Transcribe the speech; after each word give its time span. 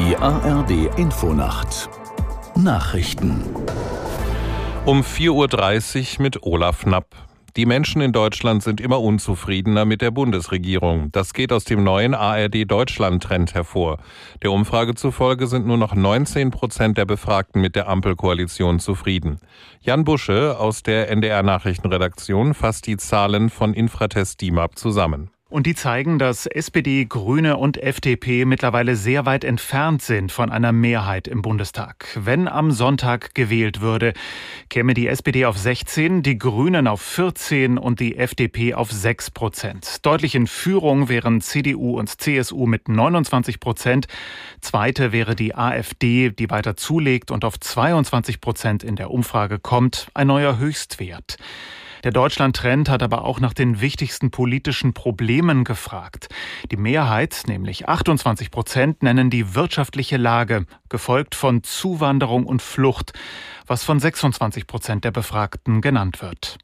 ARD 0.00 0.98
Infonacht 0.98 1.90
Nachrichten 2.56 3.44
um 4.86 5.02
4.30 5.02 6.16
Uhr 6.16 6.22
mit 6.22 6.42
Olaf 6.42 6.80
Knapp. 6.80 7.14
Die 7.54 7.66
Menschen 7.66 8.00
in 8.00 8.12
Deutschland 8.12 8.62
sind 8.62 8.80
immer 8.80 9.00
unzufriedener 9.02 9.84
mit 9.84 10.00
der 10.00 10.10
Bundesregierung. 10.10 11.12
Das 11.12 11.34
geht 11.34 11.52
aus 11.52 11.64
dem 11.64 11.84
neuen 11.84 12.14
ARD 12.14 12.64
Deutschland 12.70 13.22
Trend 13.22 13.52
hervor. 13.52 13.98
Der 14.42 14.52
Umfrage 14.52 14.94
zufolge 14.94 15.46
sind 15.46 15.66
nur 15.66 15.76
noch 15.76 15.94
19 15.94 16.50
Prozent 16.50 16.96
der 16.96 17.04
Befragten 17.04 17.60
mit 17.60 17.76
der 17.76 17.86
Ampelkoalition 17.86 18.80
zufrieden. 18.80 19.38
Jan 19.82 20.04
Busche 20.04 20.58
aus 20.58 20.82
der 20.82 21.10
NDR 21.10 21.42
Nachrichtenredaktion 21.42 22.54
fasst 22.54 22.86
die 22.86 22.96
Zahlen 22.96 23.50
von 23.50 23.74
Infratest 23.74 24.40
DIMAP 24.40 24.78
zusammen. 24.78 25.30
Und 25.50 25.66
die 25.66 25.74
zeigen, 25.74 26.20
dass 26.20 26.46
SPD, 26.46 27.06
Grüne 27.06 27.56
und 27.56 27.76
FDP 27.76 28.44
mittlerweile 28.44 28.94
sehr 28.94 29.26
weit 29.26 29.42
entfernt 29.42 30.00
sind 30.00 30.30
von 30.30 30.48
einer 30.48 30.70
Mehrheit 30.70 31.26
im 31.26 31.42
Bundestag. 31.42 32.06
Wenn 32.14 32.46
am 32.46 32.70
Sonntag 32.70 33.34
gewählt 33.34 33.80
würde, 33.80 34.12
käme 34.68 34.94
die 34.94 35.08
SPD 35.08 35.46
auf 35.46 35.58
16, 35.58 36.22
die 36.22 36.38
Grünen 36.38 36.86
auf 36.86 37.02
14 37.02 37.78
und 37.78 37.98
die 37.98 38.16
FDP 38.16 38.74
auf 38.74 38.92
6 38.92 39.32
Prozent. 39.32 40.06
Deutlich 40.06 40.36
in 40.36 40.46
Führung 40.46 41.08
wären 41.08 41.40
CDU 41.40 41.98
und 41.98 42.20
CSU 42.20 42.66
mit 42.66 42.88
29 42.88 43.58
Prozent. 43.58 44.06
Zweite 44.60 45.10
wäre 45.10 45.34
die 45.34 45.56
AfD, 45.56 46.30
die 46.30 46.48
weiter 46.48 46.76
zulegt 46.76 47.32
und 47.32 47.44
auf 47.44 47.58
22 47.58 48.40
Prozent 48.40 48.84
in 48.84 48.94
der 48.94 49.10
Umfrage 49.10 49.58
kommt. 49.58 50.12
Ein 50.14 50.28
neuer 50.28 50.58
Höchstwert. 50.58 51.38
Der 52.04 52.12
Deutschland-Trend 52.12 52.88
hat 52.88 53.02
aber 53.02 53.24
auch 53.24 53.40
nach 53.40 53.52
den 53.52 53.80
wichtigsten 53.80 54.30
politischen 54.30 54.94
Problemen 54.94 55.64
gefragt. 55.64 56.28
Die 56.70 56.76
Mehrheit, 56.76 57.42
nämlich 57.46 57.88
28 57.88 58.50
Prozent, 58.50 59.02
nennen 59.02 59.28
die 59.28 59.54
wirtschaftliche 59.54 60.16
Lage, 60.16 60.66
gefolgt 60.88 61.34
von 61.34 61.62
Zuwanderung 61.62 62.46
und 62.46 62.62
Flucht, 62.62 63.12
was 63.66 63.84
von 63.84 64.00
26 64.00 64.66
Prozent 64.66 65.04
der 65.04 65.10
Befragten 65.10 65.80
genannt 65.80 66.22
wird. 66.22 66.58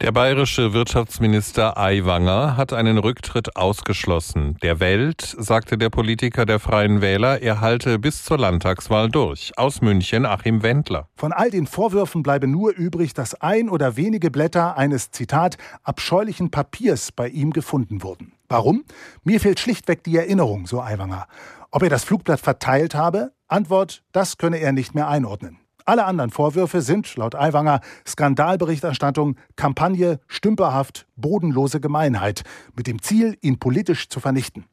Der 0.00 0.12
bayerische 0.12 0.72
Wirtschaftsminister 0.72 1.78
Aiwanger 1.78 2.56
hat 2.56 2.72
einen 2.72 2.98
Rücktritt 2.98 3.56
ausgeschlossen. 3.56 4.56
Der 4.62 4.80
Welt 4.80 5.34
sagte 5.38 5.78
der 5.78 5.90
Politiker 5.90 6.44
der 6.46 6.60
Freien 6.60 7.00
Wähler, 7.00 7.40
er 7.42 7.60
halte 7.60 7.98
bis 7.98 8.24
zur 8.24 8.38
Landtagswahl 8.38 9.08
durch. 9.08 9.52
Aus 9.56 9.80
München 9.80 10.26
Achim 10.26 10.62
Wendler. 10.62 11.08
Von 11.16 11.32
all 11.32 11.50
den 11.50 11.66
Vorwürfen 11.66 12.22
bleibe 12.22 12.46
nur 12.46 12.72
übrig, 12.72 13.14
dass 13.14 13.34
ein 13.40 13.68
oder 13.68 13.96
wenige 13.96 14.30
Blätter 14.30 14.76
eines, 14.76 15.10
Zitat, 15.10 15.56
abscheulichen 15.82 16.50
Papiers 16.50 17.12
bei 17.12 17.28
ihm 17.28 17.52
gefunden 17.52 18.02
wurden. 18.02 18.32
Warum? 18.48 18.84
Mir 19.24 19.40
fehlt 19.40 19.60
schlichtweg 19.60 20.04
die 20.04 20.16
Erinnerung, 20.16 20.66
so 20.66 20.80
Aiwanger. 20.80 21.26
Ob 21.70 21.82
er 21.82 21.90
das 21.90 22.04
Flugblatt 22.04 22.40
verteilt 22.40 22.94
habe? 22.94 23.32
Antwort, 23.48 24.02
das 24.12 24.38
könne 24.38 24.58
er 24.58 24.72
nicht 24.72 24.94
mehr 24.94 25.08
einordnen. 25.08 25.58
Alle 25.88 26.04
anderen 26.04 26.30
Vorwürfe 26.30 26.82
sind, 26.82 27.14
laut 27.14 27.36
Aiwanger, 27.36 27.80
Skandalberichterstattung, 28.04 29.36
Kampagne, 29.54 30.18
stümperhaft, 30.26 31.06
bodenlose 31.14 31.80
Gemeinheit, 31.80 32.42
mit 32.74 32.88
dem 32.88 33.00
Ziel, 33.00 33.38
ihn 33.40 33.60
politisch 33.60 34.08
zu 34.08 34.18
vernichten. 34.18 34.64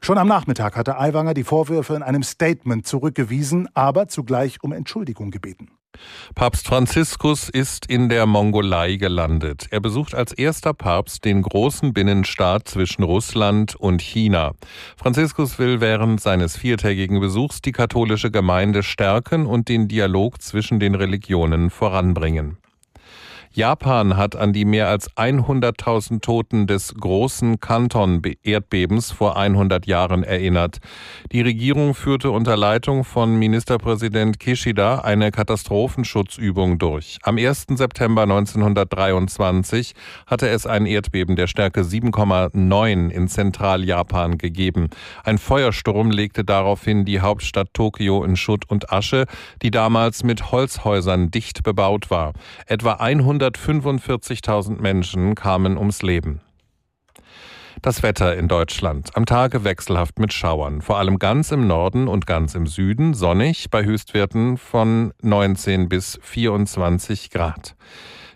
Schon 0.00 0.18
am 0.18 0.26
Nachmittag 0.26 0.74
hatte 0.76 0.98
Aiwanger 0.98 1.34
die 1.34 1.44
Vorwürfe 1.44 1.94
in 1.94 2.02
einem 2.02 2.24
Statement 2.24 2.84
zurückgewiesen, 2.84 3.68
aber 3.74 4.08
zugleich 4.08 4.60
um 4.64 4.72
Entschuldigung 4.72 5.30
gebeten. 5.30 5.70
Papst 6.34 6.66
Franziskus 6.66 7.48
ist 7.48 7.86
in 7.86 8.08
der 8.08 8.26
Mongolei 8.26 8.96
gelandet. 8.96 9.66
Er 9.70 9.80
besucht 9.80 10.14
als 10.14 10.32
erster 10.32 10.74
Papst 10.74 11.24
den 11.24 11.42
großen 11.42 11.92
Binnenstaat 11.92 12.68
zwischen 12.68 13.02
Russland 13.02 13.74
und 13.76 14.02
China. 14.02 14.52
Franziskus 14.96 15.58
will 15.58 15.80
während 15.80 16.20
seines 16.20 16.56
viertägigen 16.56 17.20
Besuchs 17.20 17.62
die 17.62 17.72
katholische 17.72 18.30
Gemeinde 18.30 18.82
stärken 18.82 19.46
und 19.46 19.68
den 19.68 19.88
Dialog 19.88 20.42
zwischen 20.42 20.80
den 20.80 20.94
Religionen 20.94 21.70
voranbringen. 21.70 22.58
Japan 23.56 24.18
hat 24.18 24.36
an 24.36 24.52
die 24.52 24.66
mehr 24.66 24.88
als 24.88 25.10
100.000 25.16 26.20
Toten 26.20 26.66
des 26.66 26.94
großen 26.94 27.58
Kanton-Erdbebens 27.58 29.12
vor 29.12 29.38
100 29.38 29.86
Jahren 29.86 30.24
erinnert. 30.24 30.76
Die 31.32 31.40
Regierung 31.40 31.94
führte 31.94 32.32
unter 32.32 32.54
Leitung 32.58 33.02
von 33.02 33.34
Ministerpräsident 33.38 34.38
Kishida 34.38 34.98
eine 34.98 35.30
Katastrophenschutzübung 35.30 36.78
durch. 36.78 37.16
Am 37.22 37.38
1. 37.38 37.68
September 37.76 38.24
1923 38.24 39.94
hatte 40.26 40.50
es 40.50 40.66
ein 40.66 40.84
Erdbeben 40.84 41.34
der 41.34 41.46
Stärke 41.46 41.80
7,9 41.80 43.08
in 43.08 43.26
Zentraljapan 43.26 44.36
gegeben. 44.36 44.90
Ein 45.24 45.38
Feuersturm 45.38 46.10
legte 46.10 46.44
daraufhin 46.44 47.06
die 47.06 47.20
Hauptstadt 47.20 47.72
Tokio 47.72 48.22
in 48.22 48.36
Schutt 48.36 48.68
und 48.68 48.92
Asche, 48.92 49.24
die 49.62 49.70
damals 49.70 50.24
mit 50.24 50.52
Holzhäusern 50.52 51.30
dicht 51.30 51.62
bebaut 51.62 52.10
war. 52.10 52.34
Etwa 52.66 52.92
100 52.92 53.45
145.000 53.54 54.80
Menschen 54.80 55.34
kamen 55.34 55.78
ums 55.78 56.02
Leben. 56.02 56.40
Das 57.82 58.02
Wetter 58.02 58.36
in 58.36 58.48
Deutschland. 58.48 59.10
Am 59.14 59.26
Tage 59.26 59.62
wechselhaft 59.62 60.18
mit 60.18 60.32
Schauern. 60.32 60.80
Vor 60.82 60.98
allem 60.98 61.18
ganz 61.18 61.52
im 61.52 61.66
Norden 61.66 62.08
und 62.08 62.26
ganz 62.26 62.54
im 62.54 62.66
Süden 62.66 63.14
sonnig 63.14 63.70
bei 63.70 63.84
Höchstwerten 63.84 64.56
von 64.56 65.12
19 65.22 65.88
bis 65.88 66.18
24 66.22 67.30
Grad. 67.30 67.76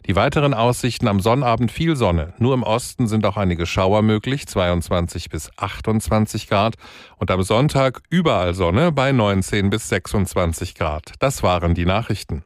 Die 0.06 0.16
weiteren 0.16 0.54
Aussichten 0.54 1.09
am 1.09 1.21
Sonnabend 1.21 1.71
viel 1.71 1.97
Sonne. 1.97 2.34
Nur 2.38 2.54
im 2.54 2.62
Osten 2.62 3.06
sind 3.06 3.25
auch 3.27 3.37
einige 3.37 3.66
Schauer 3.66 4.03
möglich, 4.03 4.47
22 4.47 5.28
bis 5.31 5.50
28 5.56 6.48
Grad. 6.48 6.75
Und 7.16 7.31
am 7.31 7.42
Sonntag 7.42 8.00
überall 8.10 8.54
Sonne 8.54 8.92
bei 8.92 9.12
19 9.12 9.71
bis 9.71 9.88
26 9.88 10.75
Grad. 10.75 11.12
Das 11.19 11.42
waren 11.42 11.75
die 11.75 11.84
Nachrichten. 11.84 12.44